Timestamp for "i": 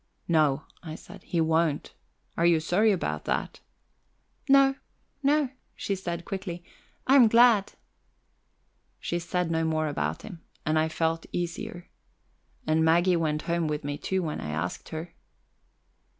0.81-0.95, 7.05-7.15, 10.79-10.89, 14.41-14.49